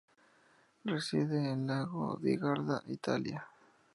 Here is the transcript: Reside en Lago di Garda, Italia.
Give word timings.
Reside 0.83 1.35
en 1.51 1.67
Lago 1.67 2.17
di 2.17 2.35
Garda, 2.35 2.81
Italia. 2.87 3.47